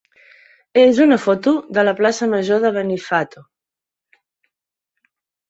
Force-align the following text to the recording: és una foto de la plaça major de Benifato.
és 0.83 1.01
una 1.03 1.17
foto 1.25 1.53
de 1.79 1.83
la 1.89 1.93
plaça 1.99 2.29
major 2.33 2.65
de 2.65 2.73
Benifato. 2.79 3.45